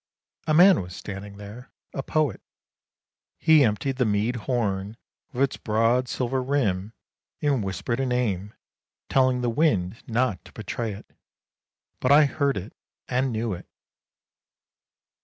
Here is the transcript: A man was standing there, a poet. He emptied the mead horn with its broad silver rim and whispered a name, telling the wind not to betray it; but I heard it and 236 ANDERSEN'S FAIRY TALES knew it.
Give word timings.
A 0.47 0.53
man 0.55 0.81
was 0.81 0.95
standing 0.95 1.37
there, 1.37 1.69
a 1.93 2.01
poet. 2.01 2.41
He 3.37 3.63
emptied 3.63 3.97
the 3.97 4.03
mead 4.05 4.35
horn 4.35 4.97
with 5.31 5.43
its 5.43 5.57
broad 5.57 6.07
silver 6.09 6.41
rim 6.41 6.93
and 7.39 7.63
whispered 7.63 7.99
a 7.99 8.05
name, 8.07 8.55
telling 9.09 9.41
the 9.41 9.49
wind 9.51 9.97
not 10.07 10.43
to 10.45 10.53
betray 10.53 10.91
it; 10.93 11.05
but 11.99 12.11
I 12.11 12.25
heard 12.25 12.57
it 12.57 12.73
and 13.07 13.31
236 13.31 13.37
ANDERSEN'S 13.37 13.37
FAIRY 13.37 13.41
TALES 13.45 13.51
knew 13.51 13.53
it. 13.53 13.65